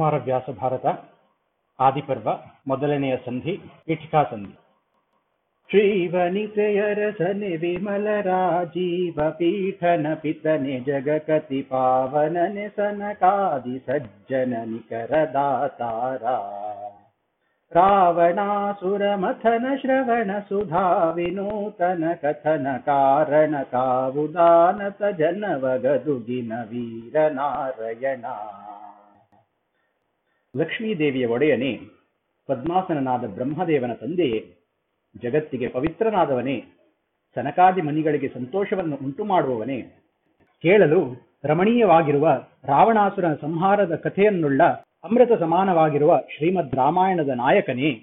[0.00, 0.86] ಕುಮಾರವ್ಯಾಸ ಭಾರತ
[1.78, 2.30] ಆದಿಪರ್ವ
[2.68, 4.54] ಮೊದಲನೆಯ ಸಂಧಿ ಪೀಠಿಕಾ ಸಂಧಿ
[5.70, 16.24] ಶ್ರೀವನಿತೆಯರಸನೆ ವಿಮಲ ರಾಜೀವ ಪೀಠನ ಪಿತನೆ ಜಗಕತಿ ಪಾವನನೆ ಸನಕಾದಿ ಸಜ್ಜನ ನಿಕರ ದಾತಾರ
[17.72, 23.54] ರಾವಣಾಸುರ ಮಥನ ಶ್ರವಣ ಸುಧಾ ವಿನೂತನ ಕಥನ ಕಾರಣ
[30.55, 31.79] ಲಕ್ಷ್ಮೀದೇವಿಯ ಒಡೆಯನೇ,
[32.47, 34.39] ಪದ್ಮಾಸನನಾದ ಬ್ರಹ್ಮದೇವನ ತಂದೆಯೇ,
[35.23, 36.63] ಜಗತ್ತಿಗೆ ಪವಿತ್ರನಾದವನೇ,
[37.35, 39.81] ಸನಕಾದಿ ಮನಿಗಳಿಗೆ ಸಂತೋಷವನ್ನು ಉಂಟು ಮಾಡುವವನೇ
[40.61, 42.27] ಕೇಳಲು ರಮಣೀಯವಾಗಿರುವ
[42.63, 44.63] ರಾವಣಾಸುರನ ಸಂಹಾರದ ಕಥೆಯನ್ನುಳ್ಳ
[45.03, 48.01] ಅಮೃತ ಸಮಾನವಾಗಿರುವ ಶ್ರೀಮದ್ ರಾಮಾಯಣದ ನಾಯಕನೇ,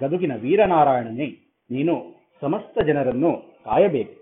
[0.00, 1.26] ಗದುಗಿನ ವೀರನಾರಾಯಣನೇ,
[1.70, 1.94] ನೀನು
[2.40, 4.21] ಸಮಸ್ತ ಜನರನ್ನು ಕಾಯಬೇಕು.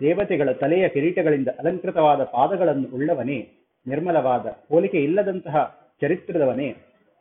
[0.00, 3.48] ದೇವತೆಗಳ ತಲೆಯ ಕಿರೀಟಗಳಿಂದ ಅಲಂಕೃತವಾದ ಪಾದಗಳನ್ನು ಉಳ್ಳವನೇ,
[3.86, 6.68] ನಿರ್ಮಲವಾದ, ಹೋಲಿಕೆ ಇಲ್ಲದಂತಹ ಚರಿತ್ರದವನೇ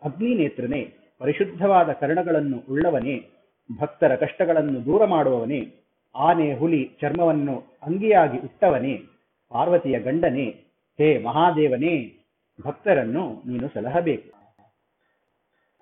[0.04, 3.22] ಅಗ್ನಿ ನೇತ್ರನೇ ಪರಿಶುದ್ಧವಾದ ಕರ್ಣಗಳನ್ನು ಉಳ್ಳವನೇ,
[3.82, 5.68] ಭಕ್ತರ ಕಷ್ಟಗಳನ್ನು ದೂರ ಮಾಡುವವನೇ,
[6.16, 8.96] ಆನೆ, ಹುಲಿ, ಚರ್ಮವನ್ನು ಅಂಗಿಯಾಗಿ ಉಟ್ಟವನೇ
[9.52, 10.46] ಪಾರ್ವತಿಯ ಗಂಡನೇ,
[11.00, 11.96] ಹೇ ಮಹಾದೇವನೇ,
[12.66, 14.37] ಭಕ್ತರನ್ನು ನೀನು ಸಲಹಬೇಕು.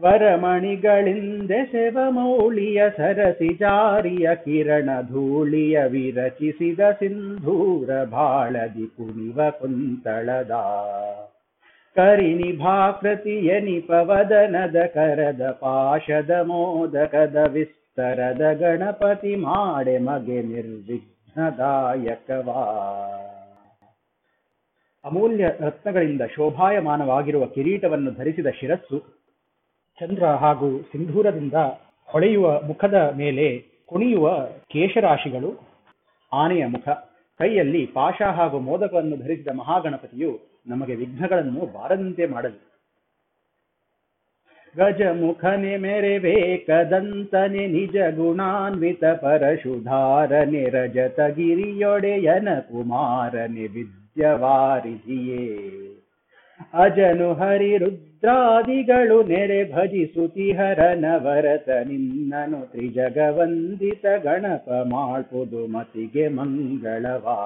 [0.02, 10.52] ವರಮಣಿಗಳಿಂದೆಸೆವ ಶಿವಮೌಳಿಯ ಸರಸಿ ಜಾರಿಯ ಕಿರಣ ಧೂಳಿಯ ವಿರಚಿಸಿದ ಸಿಂಧೂರ ಬಾಳದಿ ಕುಣಿವ ಕುಂತಳದ.
[11.96, 21.32] ಕರಿನಿಭಾಕೃತಿಯ ನಿಪವದನದ ಕರದ ಪಾಶದ ಮೋದಕದ ವಿಸ್ತರದ ಗಣಪತಿ ಮಾಡೆ ಮಗೆ ನಿರ್ವಿಘ್ನದಾಯಕವಾ.
[25.06, 29.25] ಅಮೂಲ್ಯ ರತ್ನಗಳಿಂದ ಶೋಭಾಯಮಾನವಾಗಿರುವ ಕಿರೀಟವನ್ನು ಧರಿಸಿದ ಶಿರಸ್ಸು
[30.00, 31.54] ಚಂದ್ರ ಹಾಗೂ ಸಿಂಧೂರದಿಂದ
[32.06, 35.60] ಹೊಳೆಯುವ ಮುಖದ ಮೇಲೆ ಕುಣಿಯುವ ಕೇಶರಾಶಿಗಳು.
[36.34, 36.90] ಆನೆಯ ಮುಖ.
[37.38, 42.62] ಕೈಯಲ್ಲಿ ಪಾಶ ಹಾಗೂ ಮೋದಕವನ್ನು ಧರಿಸಿದ ಮಹಾಗಣಪತಿಯು ನಮಗೆ ವಿಘ್ನಗಳನ್ನು ಬಾರದಂತೆ ಮಾಡಲಿ.
[44.78, 55.42] ಗಜಮುಖನೆ ಮೆರೆಬೇಕದಂತನೆ ನಿಜ ಗುಣಾನ್ವಿತ ಪರಶುಧಾರನೆ ರಜತ ಗಿರಿಯೊಡೆಯನ ಕುಮಾರನೆ ವಿದ್ಯವಾರಿಧಿಯೇ
[56.74, 60.52] ಅಜನು ಹರಿ ರುದ್ರಾದಿಗಳು ನೆರೆ ಭಜಿಸುತಿ
[61.24, 67.38] ವರತ ನಿನ್ನನು ತ್ರಿಜಗವಂದಿತ ಗಣಪ ಮಾಡುವುದು ಮತಿಗೆ ಮಂಗಳವಾ.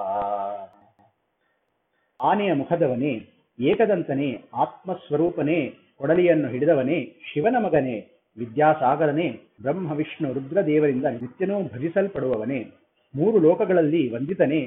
[2.22, 3.22] ಆನೆಯ ಮುಖದವನೇ,
[3.60, 12.68] ಏಕದಂತನೇ, ಆತ್ಮಸ್ವರೂಪನೇ, ಕೊಡಲಿಯನ್ನು ಹಿಡಿದವನೇ, ಶಿವನ ಮಗನೇ, ವಿದ್ಯಾಸಾಗರನೇ, ಬ್ರಹ್ಮ, ವಿಷ್ಣು, ರುದ್ರದೇವರಿಂದ ನಿತ್ಯನೂ ಭಜಿಸಲ್ಪಡುವವನೇ,
[13.16, 14.62] ಮೂರು ಲೋಕಗಳಲ್ಲಿ ವಂದಿತನೇ.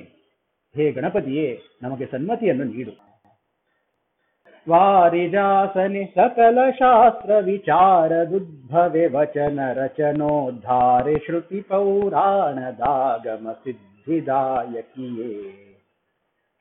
[0.77, 3.12] ಹೇ ಗಣಪತಿಯೇ, ನಮಗೆ ಸನ್ಮತಿಯನ್ನು ನೀಡು.
[4.69, 15.51] ವಾರಿಜಾಸನೆ ಸಕಲ ಶಾಸ್ತ್ರ ವಿಚಾರದುದ್ಭವೆ ವಚನ ರಚನೋದ್ಧಾರೆ ಶ್ರುತಿ ಪೌರಾಣದಾಗಮ ಸಿದ್ಧಿದಾಯಕಿಯೇ.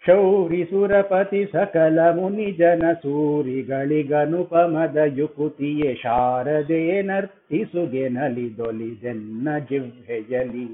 [0.03, 8.09] ಶೌರಿ ಸುರಪತಿ ಸಕಲ ಮುನಿ ಜನ ಸೂರಿಗಳಿಗನುಪಮದ ಯುಕುತಿಯೇ ಶಾರದೆ ನರ್ತಿಸುಗೆ
[8.57, 10.67] ದೊಲಿದೆನ್ನ ಜಿಹ್ವೆಯಲಿ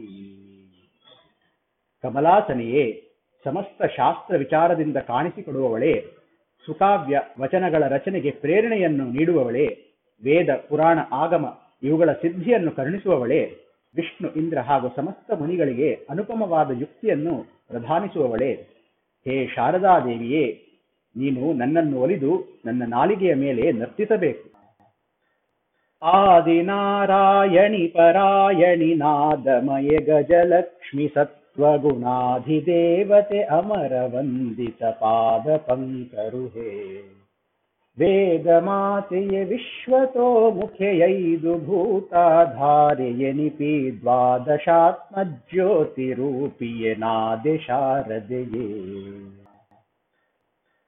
[2.03, 3.03] ಕಮಲಾಸನೆಯೇ,
[3.45, 6.16] ಸಮಸ್ತ ಶಾಸ್ತ್ರ ವಿಚಾರದಿಂದ ಕಾಣಿಸಿಕೊಡುವವಳೇ
[6.65, 9.67] ಸುಕಾವ್ಯ ವಚನಗಳ ರಚನೆಗೆ ಪ್ರೇರಣೆಯನ್ನು ನೀಡುವವಳೇ,
[10.23, 13.57] ವೇದ, ಪುರಾಣ, ಆಗಮ, ಇವುಗಳ ಸಿದ್ಧಿಯನ್ನು ಕರುಣಿಸುವವಳೇ,
[13.95, 18.53] ವಿಷ್ಣು, ಇಂದ್ರ ಹಾಗೂ ಸಮಸ್ತ ಮುನಿಗಳಿಗೆ ಅನುಪಮವಾದ ಯುಕ್ತಿಯನ್ನು ಪ್ರಧಾನಿಸುವವಳೇ.
[19.27, 20.63] ಹೇ ಶಾರದಾದೇವಿಯೇ,
[21.17, 24.57] ನೀನು ನನ್ನನ್ನು ಒಲಿದು ನನ್ನ ನಾಲಿಗೆಯ ಮೇಲೆ ನರ್ತಿಸಬೇಕು.
[26.01, 31.46] ಆದಿನಾರಾಯಣಿ ಪರಾಯಣಿ ನಾದಮಯ ಗಜಲಕ್ಷ್ಮಿ ಸತ್ವಗುಣಾಧಿದೇವತೆ
[39.45, 48.89] ವಿಶ್ವತೋ ಮುಖೆಯೈದು ಭೂತಾಧಾರೆಯನಿಪಿ ದ್ವಾದಶಾತ್ಮಜ್ಯೋತಿ ರೂಪಿಯೆ ನಾದೆ ಶಾರದೆಯೇ.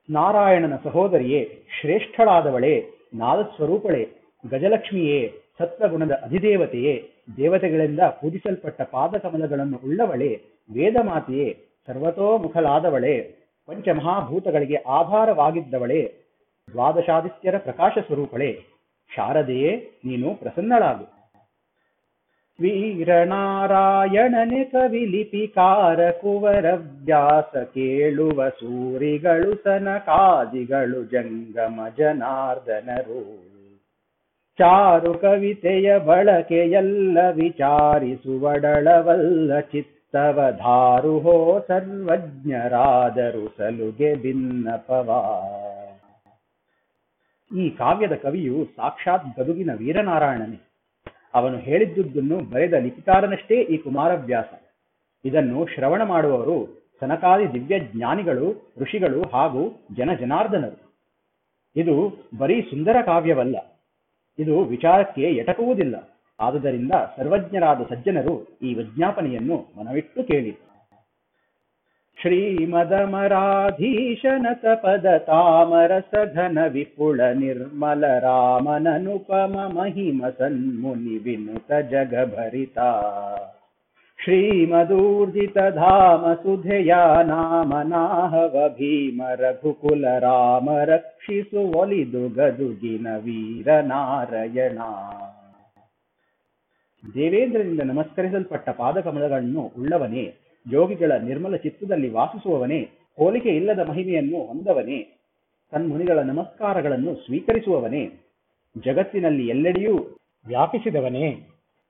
[0.09, 4.09] ನಾರಾಯಣನ ಸಹೋದರಿಯೇ ಶ್ರೇಷ್ಠಳಾದವಳೆ ನಾದಸ್ವರೂಪಳೆ
[4.49, 10.41] ಗಜಲಕ್ಷ್ಮಿಯೇ ಸತ್ವಗುಣದ ಅಧಿದೇವತೆಯೇ ದೇವತೆಗಳಿಂದ ಪೂಜಿಸಲ್ಪಟ್ಟ ಪಾದಕಮಲಗಳನ್ನು ಉಳ್ಳವಳೇ,
[10.73, 16.29] ವೇದಮಾತೆಯೇ ಸರ್ವತೋಮುಖಲಾದವಳೆ ಪಂಚಮಹಾಭೂತಗಳಿಗೆ ಆಧಾರವಾಗಿದ್ದವಳೆ
[16.73, 18.65] ದ್ವಾದಶಾದಿತ್ಯರ ಪ್ರಕಾಶ ಸ್ವರೂಪಳೆ
[19.15, 21.19] ಶಾರದೆಯೇ, ನೀನು ಪ್ರಸನ್ನಳಾಗು.
[22.59, 26.65] ವೀರನಾರಾಯಣನೆ ಕವಿಲಿಪಿಕಾರ ಕುವರ
[27.05, 33.49] ವ್ಯಾಸ ಕೇಳುವ ಸೂರಿಗಳು ಸನಕಾದಿಗಳು ಜಂಗಮ ಜನಾರ್ದನರು
[34.59, 45.49] ಚಾರು ಕವಿತೆಯ ಬಳಕೆಯಲ್ಲ ವಿಚಾರಿಸುವಡಳವಲ್ಲ ಚಿತ್ತವಧಾರು ಹೋ ಸರ್ವಜ್ಞರಾದರು ಸಲುಗೆ ಭಿನ್ನಪವಾ
[47.57, 50.59] ಈ ಕಾವ್ಯದ ಕವಿಯು ಸಾಕ್ಷಾತ್ ಗದುಗಿನ ವೀರನಾರಾಯಣನೇ.
[51.33, 54.49] ಅವನು ಹೇಳಿದ್ದುದನ್ನು ಬರೆದ ಲಿಖಿತಾರನಷ್ಟೇ ಈ ಕುಮಾರವ್ಯಾಸ.
[55.25, 60.93] ಇದನ್ನು ಶ್ರವಣ ಮಾಡುವವರು ಸನಕಾದಿ ದಿವ್ಯ ಜ್ಞಾನಿಗಳು ಋಷಿಗಳು ಹಾಗೂ ಜನಜನಾರ್ದನರು
[61.75, 63.78] ಇದು ಬರೀ ಸುಂದರ ಕಾವ್ಯವಲ್ಲ.
[64.39, 65.95] ಇದು ವಿಚಾರಕ್ಕೆ ಎಟಕುವುದಿಲ್ಲ.
[66.39, 70.69] ಆದುದರಿಂದ ಸರ್ವಜ್ಞರಾದ ಸಜ್ಜನರು ಈ ವಿಜ್ಞಾಪನೆಯನ್ನು ಮನವಿಟ್ಟು ಕೇಳಿ
[72.21, 82.79] ಶ್ರೀಮದಮರಾಧೀಶನ ಸಪದ ತಾಮರಸ ಘನ ವಿಪುಳ ನಿರ್ಮಲ ರಾಮನನುಪಮ ಮಹಿಮ ಸನ್ಮುನಿ ವಿನುತ ಜಗಭರಿತ.
[84.19, 94.79] ಶ್ರೀಮದೂರ್ಜಿತ ಧಾಮ ಸುಧೆಯ ನಾಮನಾಹವ ಭೀಮ ರಘುಕುಲ ರಾಮ ರಕ್ಷಿಸು ಒಲಿದು ಗದುಗಿನ ವೀರ ನಾರಾಯಣ
[97.15, 100.33] ದೇವೇಂದ್ರನಿಂದ ನಮಸ್ಕರಿಸಲ್ಪಟ್ಟ ಪಾದಕಮಲಗಳನ್ನು ಉಳ್ಳವನೇ,
[100.71, 104.99] ಯೋಗಿಗಳ ನಿರ್ಮಲ ಚಿತ್ತದಲ್ಲಿ ವಾಸಿಸುವವನೇ, ಹೋಲಿಕೆ ಇಲ್ಲದ ಮಹಿಮೆಯನ್ನು ಹೊಂದವನೇ
[105.73, 108.03] ತನ್ಮುನಿಗಳ ನಮಸ್ಕಾರಗಳನ್ನು ಸ್ವೀಕರಿಸುವವನೇ,
[108.75, 109.95] ಜಗತ್ತಿನಲ್ಲಿ ಎಲ್ಲೆಡೆಯೂ
[110.47, 111.37] ವ್ಯಾಪಿಸಿದವನೇ,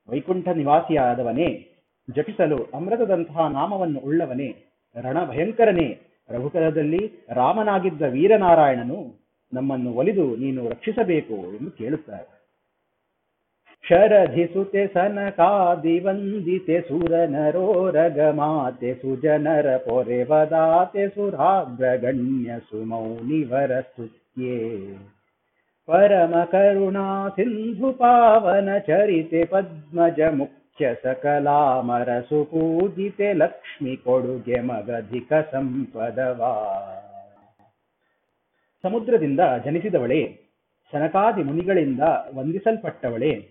[0.08, 1.69] ವೈಕುಂಠ ನಿವಾಸಿಯಾದವನೇ
[2.08, 4.56] ಜಪಿಸಲು ಅಮೃತದಂತಹ ನಾಮವನ್ನು ಉಳ್ಳವನೇ,
[4.96, 5.88] ರಣಭಯಂಕರನೇ.
[6.30, 8.98] ರಘುಕಲದಲ್ಲಿ ರಾಮನಾಗಿದ್ದ ವೀರನಾರಾಯಣನು
[9.52, 12.40] ನಮ್ಮನ್ನು ಒಲಿದು ನೀನು ರಕ್ಷಿಸಬೇಕು ಎಂದು ಕೇಳುತ್ತಾರೆ.
[13.84, 24.56] ಶರಧಿಸುತೆ ಸನಕಾದಿ ವಂದಿತೆ ಸುರನರೋ ರಗಮಾತೆ ಸುಜನರ ಪೊರೆವದಾತೆ ಸುರಾಗ್ರಗಣ್ಯ ಸುಮೌನಿವರ ಸ್ತುತ್ಯೆ
[25.88, 36.76] ಪರಮ ಕರುಣಾ ಸಿಂಧು ಪಾವನ ಚರಿತೆ ಪದ್ಮಜ ಮುಖ್ಯ ಸಕಲಾಮರ ಪೂಜಿತೆ ಲಕ್ಷ್ಮಿ ಕೊಡುಗೆ ಮಗಧಿಕ ಸಂಪದವಾ.
[38.82, 40.40] ಸಮುದ್ರದಿಂದ ಜನಿಸಿದವಳೇ,
[40.92, 42.00] ಸನಕಾದಿ ಮುನಿಗಳಿಂದ
[42.34, 43.48] ವಂದಿಸಲ್ಪಟ್ಟವಳೇ,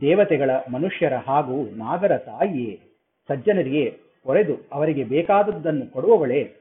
[0.00, 2.80] ದೇವತೆಗಳ ಮನುಷ್ಯರ ಹಾಗೂ ನಾಗರ ತಾಯಿಯೇ,
[3.28, 6.54] ಸಜ್ಜನರಿಗೆ ಕೊರೆದು ಅವರಿಗೆ ಬೇಕಾದದ್ದನ್ನು ಕೊಡುವವಳೇ,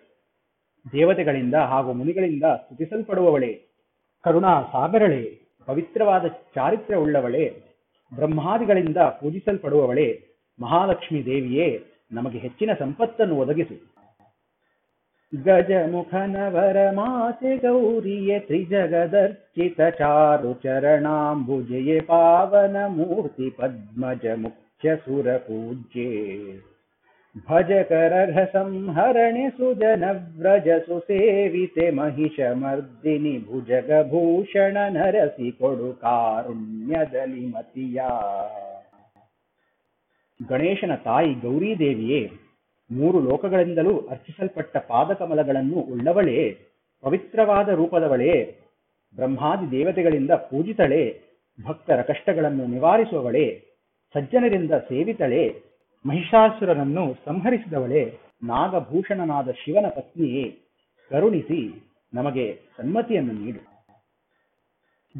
[0.91, 3.53] ದೇವತೆಗಳಿಂದ ಹಾಗೂ ಮುನಿಗಳಿಂದ ಸ್ತುತಿಸಲ್ಪಡುವವಳೇ
[4.23, 7.68] ಕರುಣಾ ಸಾಗರಳೆ ಪವಿತ್ರವಾದ ಚಾರಿತ್ರ್ಯ ಉಳ್ಳವಳೇ
[8.15, 10.23] ಬ್ರಹ್ಮಾದಿಗಳಿಂದ ಪೂಜಿಸಲ್ಪಡುವವಳೇ
[10.61, 13.99] ಮಹಾಲಕ್ಷ್ಮೀ ದೇವಿಯೇ, ನಮಗೆ ಹೆಚ್ಚಿನ ಸಂಪತ್ತನ್ನು ಒದಗಿಸು.
[15.43, 26.09] ಗಜಮುಖನವರ ಮಾತೆ ಗೌರಿಯೇ, ತ್ರಿಜಗದರ್ಚಿತ ಚಾರು ಚರಣಾಂಬುಜೆಯ ಪಾವನ ಮೂರ್ತಿ ಪದ್ಮಜ ಮುಖ್ಯ ಸುರ ಪೂಜ್ಯೆ
[27.47, 30.03] ಭಜಕರಘ ಸಂಹರಣಿ ಸುಜನ
[30.39, 38.01] ವ್ರಜ ಸುಸೇವಿತೆ ಮಹಿಷ ಮರ್ದಿನಿ ಭುಜಗಭೂಷಣ ನರಸಿ ಕೊಡು ಕಾರುಣ್ಯದಲ್ಲಿ ಮತಿಯ.
[40.49, 42.31] ಗಣೇಶನ ತಾಯಿ ಗೌರಿದೇವಿಯೇ,
[42.91, 46.57] ಮೂರು ಲೋಕಗಳಿಂದಲೂ ಅರ್ಚಿಸಲ್ಪಟ್ಟ ಪಾದಕಮಲಗಳನ್ನು ಉಳ್ಳವಳೇ,
[47.01, 48.55] ಪವಿತ್ರವಾದ ರೂಪದವಳೇ,
[49.15, 51.21] ಬ್ರಹ್ಮಾದಿ ದೇವತೆಗಳಿಂದ ಪೂಜಿತಳೆ,
[51.67, 53.63] ಭಕ್ತರ ಕಷ್ಟಗಳನ್ನು ನಿವಾರಿಸುವವಳೆ,
[54.13, 55.68] ಸಜ್ಜನರಿಂದ ಸೇವಿತಳೇ
[56.05, 60.45] ಮಹಿಷಾಸುರನನ್ನು ಸಂಹರಿಸಿದವಳೆ ನಾಗಭೂಷಣನಾದ ಶಿವನ ಪತ್ನಿಯೇ,
[61.11, 63.59] ಕರುಣಿಸಿ ನಮಗೆ ಸನ್ಮತಿಯನ್ನು ನೀಡು.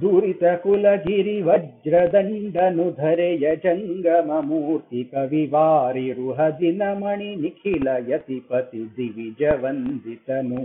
[0.02, 10.64] ದುರಿತ ಕುಲಗಿರಿ ವಜ್ರದಂಡನು ಧರೆಯ ಜಂಗಮ ಮೂರ್ತಿ ಕವಿವಾರಿರುಹ ದಿನಮಣಿ ನಿಖಿಲ ಯತಿಪತಿ ದಿವಿಜ ವಂದಿತನು.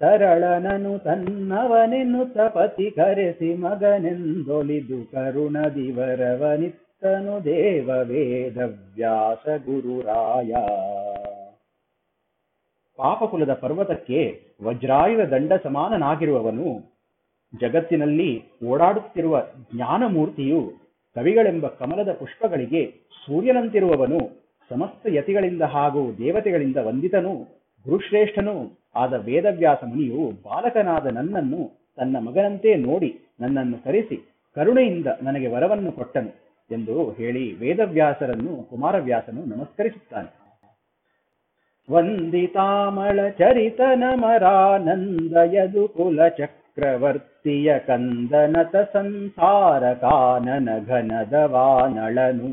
[0.00, 6.83] ತರಳನನು ತನ್ನವನೆನ್ನುತ್ತ ತಪತಿ ಕರೆಸಿ ಮಗನೆಂದೊಲಿದು ಕರುಣದಿವರವನಿತ್ತನು
[7.44, 8.56] ದೇವ ವೇದ
[8.96, 10.52] ವ್ಯಾಸ ಗುರುರಾಯ.
[12.96, 16.94] ಪಾಪಕುಲದ ಪರ್ವತಕ್ಕೆ ವಜ್ರಾಯುರ ದಂಡ ಸಮಾನನಾಗಿರುವವನು,
[17.60, 18.30] ಜಗತ್ತಿನಲ್ಲಿ
[18.66, 19.42] ಓಡಾಡುತ್ತಿರುವ
[19.74, 20.60] ಜ್ಞಾನಮೂರ್ತಿಯು
[21.14, 22.82] ಕವಿಗಳೆಂಬ ಕಮಲದ ಪುಷ್ಪಗಳಿಗೆ
[23.26, 24.20] ಸೂರ್ಯನಂತಿರುವವನು,
[24.70, 27.34] ಸಮಸ್ತ ಯತಿಗಳಿಂದ ಹಾಗೂ ದೇವತೆಗಳಿಂದ ವಂದಿತನು,
[27.84, 31.62] ಗುರುಶ್ರೇಷ್ಠನೂ ಆದ ವೇದವ್ಯಾಸ ಮುನಿಯು ಬಾಲಕನಾದ ನನ್ನನ್ನು
[31.96, 34.16] ತನ್ನ ಮಗನಂತೆ ನೋಡಿ ನನ್ನನ್ನು ಕರೆಸಿ
[34.54, 36.44] ಕರುಣೆಯಿಂದ ನನಗೆ ವರವನ್ನು ಕೊಟ್ಟನು.
[36.70, 40.44] ಎಂದು ಹೇಳಿ ವೇದವ್ಯಾಸರನ್ನು, ಕುಮಾರವ್ಯಾಸನು ನಮಸ್ಕರಿಸುತ್ತಾನೆ.
[41.90, 43.80] ವಂದಿತಾಮಳ ಚರಿತ
[44.14, 52.50] ಮರಾನಂದಯದು ಕುಲ ಚಕ್ರವರ್ತಿಯ ಕಂದನತ ಸಂಸಾರ ಕಾನನ ಘನದವಾನಳನು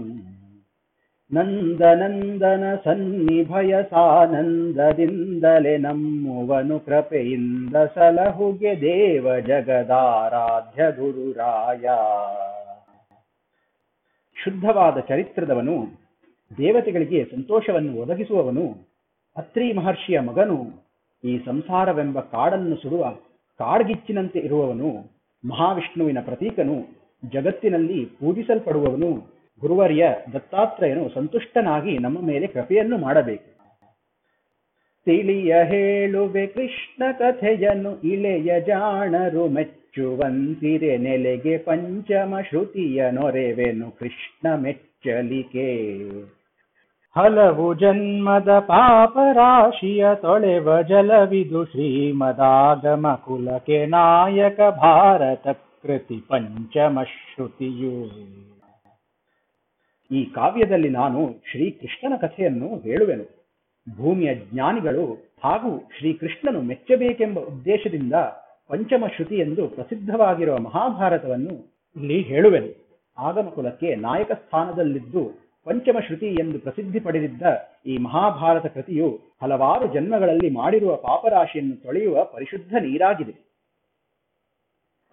[1.34, 11.89] ನಂದನಂದನ ಸನ್ನಿಭಯ ಸಾನಂದದಿಂದಲೇ ನಮ್ಮುವನು ಕೃಪೆಯಿಂದ ಸಲಹುಗೆ ದೇವ ಜಗದಾರಾಧ್ಯ ಗುರುರಾಯ.
[14.43, 15.83] ಶುದ್ಧವಾದ ಚರಿತ್ರದವನು,
[16.57, 18.91] ದೇವತೆಗಳಿಗೆ ಸಂತೋಷವನ್ನು ಒದಗಿಸುವವನು,
[19.38, 20.57] ಅತ್ರಿ ಮಹರ್ಷಿಯ ಮಗನು,
[21.24, 23.12] ಈ ಸಂಸಾರವೆಂಬ ಕಾಡನ್ನು ಸುಡುವ
[23.57, 24.89] ಕಾಡ್ಗಿಚ್ಚಿನಂತೆ ಇರುವವನು,
[25.48, 26.77] ಮಹಾವಿಷ್ಣುವಿನ ಪ್ರತೀಕನು,
[27.31, 29.12] ಜಗತ್ತಿನಲ್ಲಿ ಪೂಜಿಸಲ್ಪಡುವವನು,
[29.62, 33.51] ಗುರುವರ್ಯ ದತ್ತಾತ್ರೇಯನು ಸಂತುಷ್ಟನಾಗಿ ನಮ್ಮ ಮೇಲೆ ಕೃಪೆಯನ್ನು ಮಾಡಬೇಕು.
[35.05, 39.50] ತಿಳಿಯ ಹೇಳುವೆ ಕೃಷ್ಣ ಕಥೆಯನ್ನು, ಇಳೆಯ ಜಾಣರು
[39.91, 45.67] ಮೆಚ್ಚುವಂತಿರೆ ನೆಲೆಗೆ ಪಂಚಮ ಶ್ರುತಿಯ ನೊರೆವೆನು ಕೃಷ್ಣ ಮೆಚ್ಚಲಿಕೆ.
[47.15, 55.48] ಹಲವು ಜನ್ಮದ ಪಾಪ ರಾಶಿಯ ತೊಳೆವ ಜಲವಿದು ಶ್ರೀಮದಾಗಮ ಕುಲಕ್ಕೆ ನಾಯಕ ಭಾರತ
[55.83, 57.95] ಕೃತಿ ಪಂಚಮ ಶ್ರುತಿಯು
[60.12, 63.27] ಈ ಕಾವ್ಯದಲ್ಲಿ ನಾನು ಶ್ರೀಕೃಷ್ಣನ ಕಥೆಯನ್ನು ಹೇಳುವೆನು.
[63.98, 65.05] ಭೂಮಿಯ ಜ್ಞಾನಿಗಳು
[65.43, 68.13] ಹಾಗೂ ಶ್ರೀಕೃಷ್ಣನು ಮೆಚ್ಚಬೇಕೆಂಬ ಉದ್ದೇಶದಿಂದ
[68.72, 71.56] ಪಂಚಮ ಶ್ರುತಿ ಎಂದು ಪ್ರಸಿದ್ಧವಾಗಿರುವ ಮಹಾಭಾರತವನ್ನು
[71.96, 72.70] ಇಲ್ಲಿ ಹೇಳುವೆನು.
[73.18, 75.24] ಆಗಮಕುಲಕ್ಕೆ ನಾಯಕ ಸ್ಥಾನದಲ್ಲಿದ್ದು
[75.66, 77.42] ಪಂಚಮ ಶ್ರುತಿ ಎಂದು ಪ್ರಸಿದ್ಧಿ ಪಡೆದಿದ್ದ
[77.86, 83.34] ಈ ಮಹಾಭಾರತ ಕೃತಿಯು ಹಲವಾರು ಜನ್ಮಗಳಲ್ಲಿ ಮಾಡಿರುವ ಪಾಪರಾಶಿಯನ್ನು ತೊಳೆಯುವ ಪರಿಶುದ್ಧ ನೀರಾಗಿದೆ.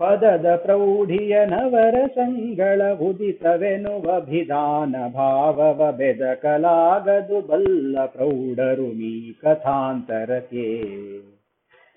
[0.00, 10.68] ಪದದ ಪ್ರೌಢಿಯ ನವರ ಸಂಗಳ ಉದಿತವೆನುವಭಿಧಾನ ಭಾವವ ಬೆದಕಲಾಗದು ಬಲ್ಲ ಪ್ರೌಢರು ಮೀ ಕಥಾಂತರಕ್ಕೆ.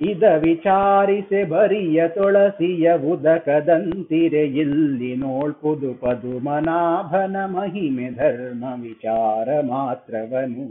[0.02, 10.66] ಇದ ವಿಚಾರಿಸೆ ಬರಿಯ ತೊಳಸಿಯ ಉದಕದಂತಿರೆ ಇಲ್ಲಿ ನೋಳ್ಪುದು ಪದುಮನಾಭನ ಮಹಿಮೆ ಧರ್ಮ ವಿಚಾರ ಮಾತ್ರವನು.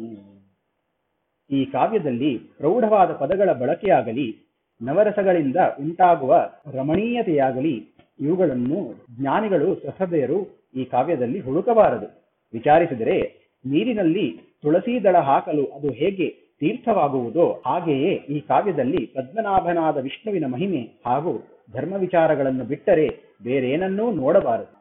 [1.50, 4.28] ಈ ಕಾವ್ಯದಲ್ಲಿ ಪ್ರೌಢವಾದ ಪದಗಳ ಬಳಕೆಯಾಗಲಿ,
[4.82, 7.76] ನವರಸಗಳಿಂದ ಉಂಟಾಗುವ ರಮಣೀಯತೆಯಾಗಲಿ,
[8.20, 12.06] ಇವುಗಳನ್ನು ಜ್ಞಾನಿಗಳು, ಸಹೃದಯರು ಈ ಕಾವ್ಯದಲ್ಲಿ ಹುಡುಕಬಾರದು.
[12.52, 13.18] ವಿಚಾರಿಸಿದರೆ
[13.66, 21.94] ನೀರಿನಲ್ಲಿ ತುಳಸಿ ದಳ ಹಾಕಲು ಅದು ಹೇಗೆ ತೀರ್ಥವಾಗುವುದೋ ಹಾಗೆಯೇ ಈ ಕಾವ್ಯದಲ್ಲಿ ಪದ್ಮನಾಭನಾದ ವಿಷ್ಣುವಿನ ಮಹಿಮೆ ಹಾಗೂ ಧರ್ಮ
[21.94, 24.80] ವಿಚಾರಗಳನ್ನು ಬಿಟ್ಟರೆ ಬೇರೇನನ್ನೂ ನೋಡಬಾರದು.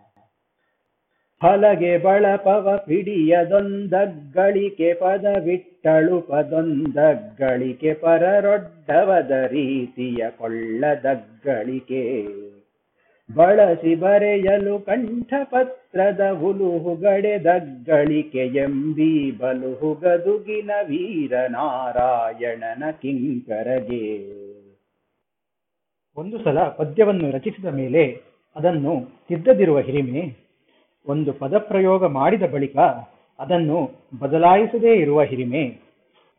[1.42, 12.28] ಹಲಗೆ ಬಳಪವ ಪದ ಪದವಿಟ್ಟಳು ಪದೊಂದಗ್ಗಳಿಕೆ ಪರರೊಡ್ಡವದ ರೀತಿಯ ಕೊಳ್ಳದಗ್ಗಳಿಕೆ.
[13.36, 16.20] ಬಳಸಿ ಬರೆಯಲು ಕಂಠಪತ್ರದ
[18.36, 24.06] ಎಂಬಿ ಬಲುಹುಗದುಗಿನ ವೀರ ವೀರನಾರಾಯಣನ ಕಿಂಕರಗೆ.
[26.18, 28.22] ಒಂದು ಸಲ ಪದ್ಯವನ್ನು ರಚಿಸಿದ ಮೇಲೆ
[28.56, 30.38] ಅದನ್ನು ತಿದ್ದದಿರುವ ಹಿರಿಮೆ,
[31.08, 32.78] ಒಂದು ಪದಪ್ರಯೋಗ ಮಾಡಿದ ಬಳಿಕ
[33.40, 35.80] ಅದನ್ನು ಬದಲಾಯಿಸದೇ ಇರುವ ಹಿರಿಮೆ,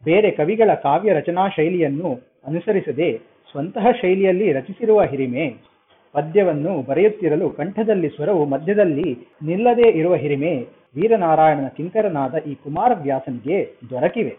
[0.04, 3.18] ಬೇರೆ ಕವಿಗಳ ಕಾವ್ಯ ರಚನಾ ಶೈಲಿಯನ್ನು ಅನುಸರಿಸದೆ
[3.50, 5.69] ಸ್ವಂತಹ ಶೈಲಿಯಲ್ಲಿ ರಚಿಸಿರುವ ಹಿರಿಮೆ.
[6.12, 14.36] ಪದ್ಯವನ್ನು ಬರೆಯುತ್ತಿರಲು ಕಂಠದಲ್ಲಿ ಸ್ವರವು ಮಧ್ಯದಲ್ಲಿ ನಿಲ್ಲದೇ ಇರುವ ಹಿರಿಮೆ ವೀರನಾರಾಯಣನ ಕಿಂಕರನಾದ ಈ ಕುಮಾರವ್ಯಾಸನಿಗೆ ದೊರಕಿವೆ.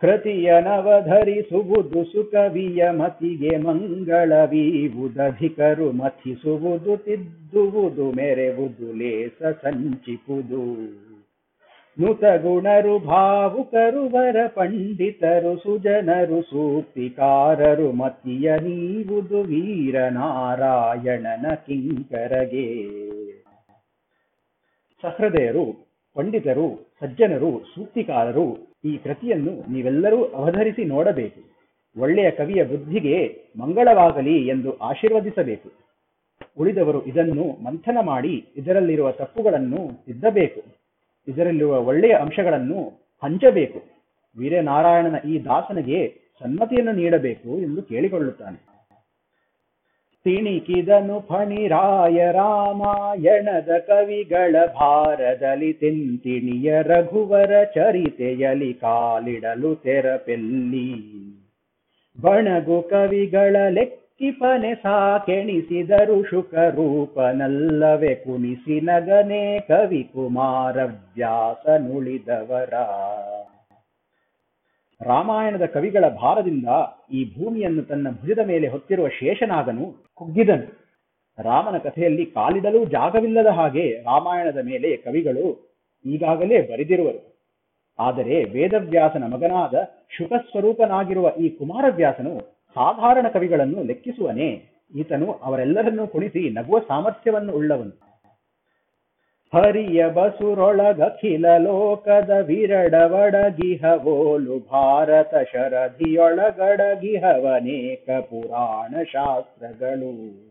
[0.00, 11.09] ಕೃತಿಯ ನವಧರಿಸುವುದು ಸುಕವಿಯ ಮತಿಗೆ ಮಂಗಳವೀವುದಧಿಕರು ಮಥಿಸುವುದು ತಿದ್ದುವುದು, ಮೆರೆವುದು ಲೇಸ ಸಂಚಿಪುದು.
[11.98, 22.88] ನುತ ಗುಣರು ಭಾವುಕರು ವರ ಪಂಡಿತರು ಸುಜನರು ಸೂಕ್ತಿಕಾರರು ಮತಿಯ ನೀವುದು ವೀರನಾರಾಯಣನ ಕಿಂಕರಗೆ.
[25.02, 31.40] ಸಹೃದಯರು ಪಂಡಿತರು, ಸಜ್ಜನರು, ಸೂಕ್ತಿಕಾರರು ಈ ಕೃತಿಯನ್ನು ನೀವೆಲ್ಲರೂ ಅವಧರಿಸಿ ನೋಡಬೇಕು.
[32.00, 35.70] ಒಳ್ಳೆಯ ಕವಿಯ ಬುದ್ಧಿಗೆ ಮಂಗಳವಾಗಲಿ ಎಂದು ಆಶೀರ್ವದಿಸಬೇಕು.
[36.58, 40.79] ಉಳಿದವರು ಇದನ್ನು ಮಂಥನ ಮಾಡಿ ಇದರಲ್ಲಿರುವ ತಪ್ಪುಗಳನ್ನು ತಿದ್ದಬೇಕು.
[41.30, 42.80] ಇದರಲ್ಲಿರುವ ಒಳ್ಳೆಯ ಅಂಶಗಳನ್ನು
[43.22, 43.80] ಹಂಚಬೇಕು.
[44.38, 48.70] ವೀರನಾರಾಯಣನ ಈ ದಾಸನಿಗೆ ಸನ್ಮತಿಯನ್ನು ನೀಡಬೇಕು ಎಂದು ಕೇಳಿಕೊಳ್ಳುತ್ತಾನೆ.
[50.24, 60.90] ತಿಣಿಕಿದನು ಫಣಿರಾಯ ರಾಮಾಯಣದ ಕವಿಗಳ ಭಾರದಲ್ಲಿ ತಿಂತಿಣಿಯ ರಘುವರ ಚರಿತೆಯಲಿ ಕಾಲಿಡಲು ತೆರಪೆಲ್ಲಿ.
[62.20, 63.56] ಬಣಗು ಕವಿಗಳ
[64.20, 70.76] ಲೆಕ್ಕಿಪನೆ ಸಾಕೆಣಿಸಿದರು ಶುಕ ರೂಪನಲ್ಲವೆ ಕುಣಿಸಿ ನಗನೆ ಕವಿ ಕುಮಾರ
[71.14, 72.74] ವ್ಯಾಸನುಳಿದವರ
[75.00, 76.68] ರಾಮಾಯಣದ ಕವಿಗಳ ಭಾರದಿಂದ
[77.12, 80.68] ಈ ಭೂಮಿಯನ್ನು ತನ್ನ ಭುಜದ ಮೇಲೆ ಹೊತ್ತಿರುವ ಶೇಷನಾಗನು ಕುಗ್ಗಿದನು.
[81.38, 85.46] ರಾಮನ ಕಥೆಯಲ್ಲಿ ಕಾಲಿಡಲೂ ಜಾಗವಿಲ್ಲದ ಹಾಗೆ ರಾಮಾಯಣದ ಮೇಲೆ ಕವಿಗಳು
[86.04, 87.20] ಈಗಾಗಲೇ ಬರೆದಿರುವರು.
[87.98, 89.74] ಆದರೆ ವೇದವ್ಯಾಸನ ಮಗನಾದ
[90.16, 98.10] ಶುಕಸ್ವರೂಪನಾಗಿರುವ ಈ ಕುಮಾರವ್ಯಾಸನು ಸಾಧಾರಣ ಕವಿಗಳನ್ನು ಲೆಕ್ಕಿಸುವನೇ ಈತನು ಅವರೆಲ್ಲರನ್ನೂ ಕುಣಿಸಿ ನಗುವ ಸಾಮರ್ಥ್ಯವನ್ನು ಉಳ್ಳವನು.
[99.52, 110.49] ಹರಿಯ ಬಸುರೊಳಗಖಿಲ ಲೋಕದ ವಿರಡವಡಗಿಹವೋಲು ಭಾರತ ಶರಧಿಯೊಳಗಡಗಿಹವನೇಕ ಪುರಾಣ ಶಾಸ್ತ್ರಗಳು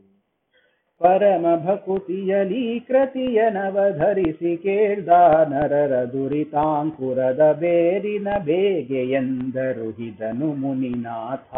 [1.00, 5.08] ಪರಮ ಭಕುತಿಯಲಿ ಕೃತಿಯ ನವಧರಿಸಿ ಕೇಳ್ದ
[5.50, 11.56] ನರರ ದುರಿತಾಂಕುರದ ಬೇರಿನ ಬೇಗೆ ಎಂದರು ಹಿದನು ಮುನಿನಾಥ.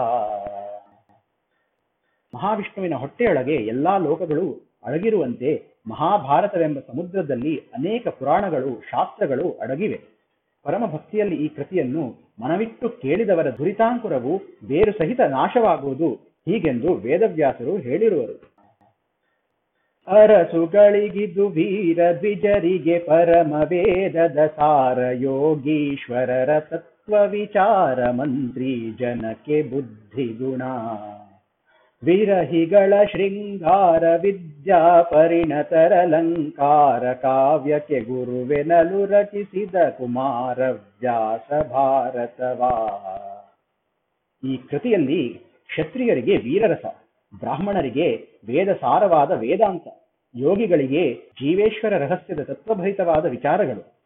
[2.35, 10.01] ಮಹಾವಿಷ್ಣುವಿನ ಹೊಟ್ಟೆಯೊಳಗೆ ಎಲ್ಲಾ ಲೋಕಗಳು ಅಡಗಿರುವಂತೆ ಮಹಾಭಾರತವೆಂಬ ಸಮುದ್ರದಲ್ಲಿ ಅನೇಕ ಪುರಾಣಗಳು, ಶಾಸ್ತ್ರಗಳು ಅಡಗಿವೆ.
[10.63, 16.13] ಪರಮ ಭಕ್ತಿಯಲ್ಲಿ ಈ ಕೃತಿಯನ್ನು ಮನವಿಟ್ಟು ಕೇಳಿದವರ ದುರಿತಾಂಕುರವು ಬೇರು ಸಹಿತ ನಾಶವಾಗುವುದು
[16.45, 18.50] ಹೀಗೆಂದು ವೇದವ್ಯಾಸರು ಹೇಳಿರುವರು.
[20.07, 30.61] ಅರಸುಗಳಿಗಿದು ವೀರ ದ್ವಿಜರಿಗೆ ಪರಮ ವೇದದ ಸಾರ ಯೋಗೀಶ್ವರರ ತತ್ವ ವಿಚಾರ ಮಂತ್ರಿ ಜನಕ್ಕೆ ಬುದ್ಧಿ ಗುಣ.
[32.03, 42.97] ವಿರಹಿಗಳ ಶೃಂಗಾರ ವಿದ್ಯಾ ಪರಿಣತರಲಂಕಾರ ಕಾವ್ಯಕ್ಕೆ ಗುರುವೆನಲು ರಚಿಸಿದ ಕುಮಾರ ವ್ಯಾಸ ಭಾರತವಾ.
[44.43, 46.85] ಈ ಕೃತಿಯಲ್ಲಿ ಕ್ಷತ್ರಿಯರಿಗೆ ವೀರರಸ.
[47.39, 49.87] ಬ್ರಾಹ್ಮಣರಿಗೆ ವೇದ ಸಾರವಾದ ವೇದಾಂತ,
[50.35, 54.01] ಯೋಗಿಗಳಿಗೆ ಜೀವೇಶ್ವರ ರಹಸ್ಯದ ತತ್ವಭರಿತವಾದ ವಿಚಾರಗಳು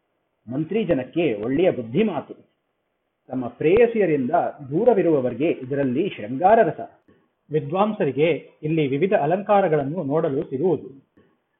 [0.52, 2.34] ಮಂತ್ರಿ ಜನಕ್ಕೆ ಒಳ್ಳೆಯ ಬುದ್ಧಿ ಮಾತು
[3.28, 4.30] ತಮ್ಮ ಪ್ರೇಯಸಿಯರಿಂದ
[4.70, 6.80] ದೂರವಿರುವವರಿಗೆ ಇದರಲ್ಲಿ ಶೃಂಗಾರ ರಸ.
[7.50, 10.88] ವಿದ್ವಾಂಸರಿಗೆ ಇಲ್ಲಿ ವಿವಿಧ ಅಲಂಕಾರಗಳನ್ನು ನೋಡಲು ಸಿಗುವುದು.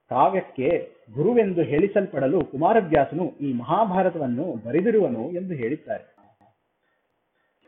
[0.08, 6.15] ಕಾವ್ಯಕ್ಕೆ ಗುರುವೆಂದು ಹೇಳಿಸಲ್ಪಡಲು ಕುಮಾರವ್ಯಾಸನು ಈ ಮಹಾಭಾರತವನ್ನು ಬರೆದಿರುವನು ಎಂದು ಹೇಳಿದ್ದಾರೆ.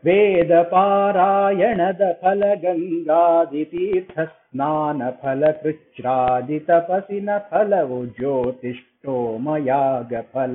[0.05, 10.55] ವೇದ ಪಾರಾಯಣದ ಫಲ ಗಂಗಾದಿ ತೀರ್ಥ ಸ್ನಾನ ಫಲ ಕೃಚ್ರಾದಿ ತಪಸಿನ ಫಲವು ಜ್ಯೋತಿಷ್ಠೋಮಯಾಗ ಫಲ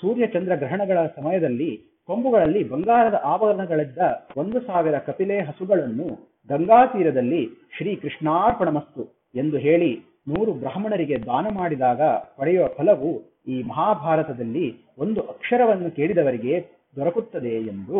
[0.00, 3.98] ಸೂರ್ಯಚಂದ್ರ ಗ್ರಹಣಗಳ ಸಮಯದಲ್ಲಿ ಕೊಂಬುಗಳಲ್ಲಿ ಬಂಗಾರದ ಆಭರಣಗಳಿದ್ದ
[4.36, 6.08] ಒಂದು ಸಾವಿರ ಕಪಿಲೆ ಹಸುಗಳನ್ನು
[6.50, 9.04] ಗಂಗಾ ತೀರದಲ್ಲಿ ಶ್ರೀ ಕೃಷ್ಣಾರ್ಪಣಮಸ್ತು
[9.34, 9.90] ಎಂದು ಹೇಳಿ
[10.28, 12.02] ನೂರು ಬ್ರಾಹ್ಮಣರಿಗೆ ದಾನ ಮಾಡಿದಾಗ
[12.36, 13.10] ಪಡೆಯುವ ಫಲವು
[13.46, 14.66] ಈ ಮಹಾಭಾರತದಲ್ಲಿ
[14.98, 16.54] ಒಂದು ಅಕ್ಷರವನ್ನು ಕೇಳಿದವರಿಗೆ
[16.96, 17.96] ದೊರಕುತ್ತದೆ ಎಂದು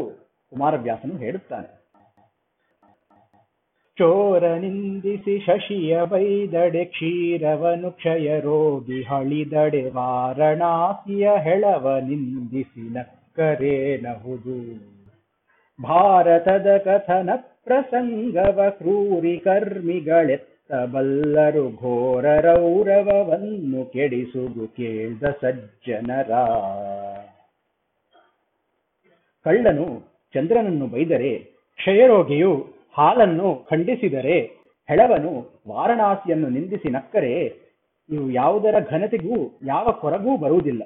[0.52, 1.68] ಕುಮಾರವ್ಯಾಸನು ಹೇಳುತ್ತಾನೆ.
[3.98, 14.58] ಚೋರ ನಿಂದಿಸಿ ಶಶಿಯ ಬೈದಡೆ ಕ್ಷೀರವನು ಕ್ಷಯ ರೋಗಿ ಹಳಿದಡೆ ವಾರಣಾಸಿಯ ಹೆಳವ ನಿಂದಿಸಿ ನಕ್ಕರೇನಹುದು
[15.78, 17.30] ಭಾರತದ ಕಥನ
[17.64, 26.30] ಪ್ರಸಂಗವ ಕ್ರೂರಿ ಕರ್ಮಿಗಳೆತ್ತ ಬಲ್ಲರು ಘೋರ ರೌರವವನ್ನು ಕೆಡಿಸುವುದು ಕೇಳ್ದ ಸಜ್ಜನರ.
[29.44, 29.86] ಕಳ್ಳನು
[30.34, 31.34] ಚಂದ್ರನನ್ನು ಬೈದರೆ
[31.78, 34.40] ಕ್ಷಯರೋಗಿಯು ಹಾಲನ್ನು ಖಂಡಿಸಿದರೆ
[34.88, 37.32] ಹೆಳವನು ವಾರಣಾಸಿಯನ್ನು ನಿಂದಿಸಿ ನಕ್ಕರೆ
[38.10, 40.82] ಇವು ಯಾವುದರ ಘನತೆಗೂ ಯಾವ ಕೊರಗೂ ಬರುವುದಿಲ್ಲ.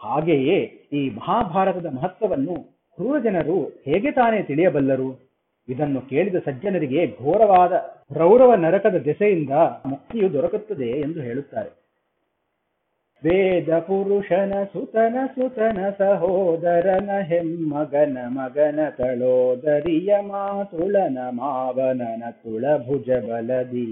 [0.00, 0.58] ಹಾಗೆಯೇ
[0.92, 2.54] ಈ ಮಹಾಭಾರತದ ಮಹತ್ವವನ್ನು
[2.98, 5.32] ಕ್ರೂರ ಜನರು ಹೇಗೆ ತಾನೇ ತಿಳಿಯಬಲ್ಲರು?
[5.68, 7.72] ಇದನ್ನು ಕೇಳಿದ ಸಜ್ಜನರಿಗೆ ಘೋರವಾದ
[8.16, 9.50] ರೌರವ ನರಕದ ದೆಸೆಯಿಂದ
[9.86, 11.81] ಮುಕ್ತಿಯು ದೊರಕುತ್ತದೆ ಎಂದು ಹೇಳುತ್ತಾರೆ.
[13.23, 23.87] ವೇದ ಪುರುಷನ ಸುತನ ಸುತನ ಸಹೋದರನ ಹೆಮ್ಮಗನ ಮಗನ ತಳೋದರಿಯ ಮಾತುಳನ ಮಾವನನ ತುಳಭುಜ ಬಲದಿ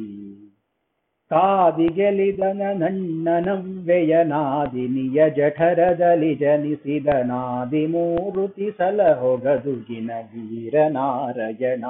[1.31, 11.85] ಕಾದಿ ಗೆಲಿದನ ನಣ್ಣನವ್ವೆಯ ನಾದಿನಿಯ ಜಠರದಲ್ಲಿ ಜನಿಸಿದ ನಾದಿ ಮೂರುತಿ ಸಲಹೊಗದುಗಿನ ವೀರನಾರಾಯಣ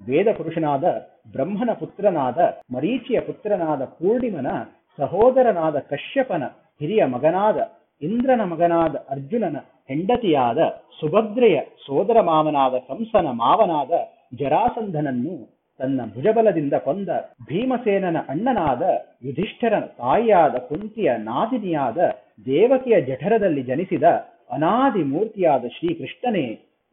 [0.00, 0.86] ವೇದ ಪುರುಷನಾದ
[1.34, 2.38] ಬ್ರಹ್ಮನ ಪುತ್ರನಾದ
[2.70, 4.48] ಮರೀಚಿಯ ಪುತ್ರನಾದ ಪೂರ್ಣಿಮನ
[4.97, 6.43] ಸಹೋದರನಾದ ಕಶ್ಯಪನ
[6.81, 7.57] ಹಿರಿಯ ಮಗನಾದ
[8.01, 9.57] ಇಂದ್ರನ ಮಗನಾದ ಅರ್ಜುನನ
[9.89, 10.59] ಹೆಂಡತಿಯಾದ
[10.99, 13.91] ಸುಭದ್ರೆಯ ಸೋದರ ಮಾವನಾದ ಕಂಸನ ಮಾವನಾದ
[14.33, 15.35] ಜರಾಸಂಧನನ್ನು
[15.79, 17.09] ತನ್ನ ಭುಜಬಲದಿಂದ ಕೊಂದ
[17.49, 18.83] ಭೀಮಸೇನನ ಅಣ್ಣನಾದ
[19.25, 21.99] ಯುಧಿಷ್ಠರನ ತಾಯಿಯಾದ ಕುಂತಿಯ ನಾದಿನಿಯಾದ
[22.45, 24.03] ದೇವಕಿಯ ಜಠರದಲ್ಲಿ ಜನಿಸಿದ
[24.51, 26.45] ಅನಾದಿ ಮೂರ್ತಿಯಾದ ಶ್ರೀಕೃಷ್ಣನೇ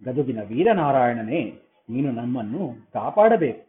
[0.02, 1.42] ಗದುಗಿನ ವೀರನಾರಾಯಣನೇ,
[1.88, 3.62] ನೀನು ನಮ್ಮನ್ನು ಕಾಪಾಡಬೇಕು.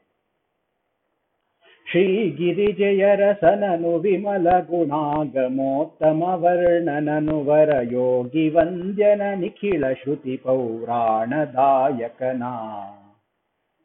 [1.91, 12.51] ಶ್ರೀಗಿರಿಜಯರಸನನು ವಿಮಲ ಗುಣಾಗಮೋತ್ತಮ ವರ್ಣನನು ವರ ಯೋಗಿ ವಂದ್ಯನ ನಿಖಿಳ ಶ್ರುತಿ ಪೌರಾಣದಾಯಕನಾ.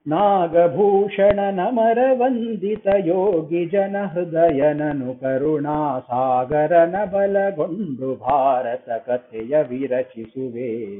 [0.07, 10.91] ನಾಗಭೂಷಣ ನಮರ ವಂದಿತ ಯೋಗಿ ಜನ ಹೃದಯನನು ಕರುಣಾ ಸಾಗರನ ಬಲಗೊಂಡು ಭಾರತ ಕಥೆಯ ವಿರಚಿಸುವೆ.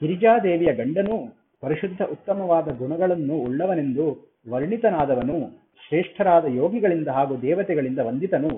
[0.00, 8.48] ಗಿರಿಜಾದೇವಿಯ ಗಂಡನು ಪರಿಶುದ್ಧ ಉತ್ತಮವಾದ ಗುಣಗಳನ್ನು ಉಳ್ಳವನೆಂದು ವರ್ಣಿತನಾದವನು, ಶ್ರೇಷ್ಠರಾದ ಯೋಗಿಗಳಿಂದ ಹಾಗೂ ದೇವತೆಗಳಿಂದ ವಂದಿತನು.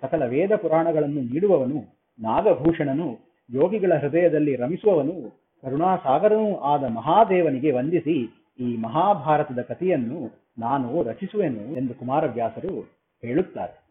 [0.00, 1.78] ಸಕಲ ವೇದ ಪುರಾಣಗಳನ್ನು ನೀಡುವವನು,
[2.20, 3.18] ನಾಗಭೂಷಣನು,
[3.50, 12.80] ಯೋಗಿಗಳ ಹೃದಯದಲ್ಲಿ ರಮಿಸುವವನು, ಕರುಣಾಸಾಗರನೂ ಆದ ಮಹಾದೇವನಿಗೆ ವಂದಿಸಿ ಈ ಮಹಾಭಾರತದ ಕಥೆಯನ್ನು ನಾನು ರಚಿಸುವೆನು ಎಂದು ಕುಮಾರವ್ಯಾಸರು
[13.20, 13.82] ಹೇಳುತ್ತಾರೆ.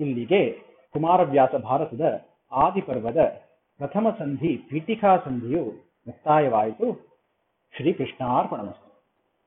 [0.00, 0.52] ಇಲ್ಲಿಗೆ
[0.92, 2.20] ಕುಮಾರವ್ಯಾಸ ಭಾರತದ
[2.52, 3.16] ಆದಿಪರ್ವದ
[3.78, 5.64] ಪ್ರಥಮ ಸಂಧಿ ಪೀಠಿಕಾ ಸಂಧಿಯು
[6.06, 7.08] ಮುಕ್ತಾಯವಾಯಿತು.
[7.76, 8.85] ಶ್ರೀಕೃಷ್ಣಾರ್ಪಣಮಸ್ತು.